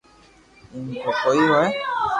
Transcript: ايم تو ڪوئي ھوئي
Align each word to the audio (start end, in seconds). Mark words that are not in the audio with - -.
ايم 0.73 0.85
تو 1.03 1.09
ڪوئي 1.23 1.39
ھوئي 1.49 1.67